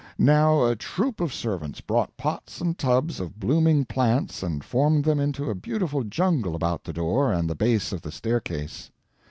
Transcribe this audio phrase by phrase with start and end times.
[0.17, 5.19] Now a troop of servants brought pots and tubs of blooming plants and formed them
[5.19, 8.89] into a beautiful jungle about the door and the base of the staircase.